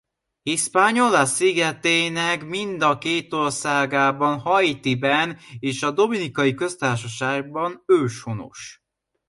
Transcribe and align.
Hispaniola 0.45 1.25
szigetének 1.25 2.45
mind 2.45 2.81
a 2.81 2.97
két 2.97 3.33
országában 3.33 4.39
Haitiben 4.39 5.37
és 5.59 5.81
a 5.83 5.91
Dominikai 5.91 6.53
Köztársaságban 6.53 7.83
őshonos. 7.87 8.81